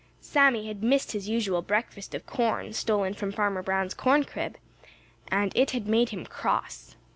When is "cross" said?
6.25-6.95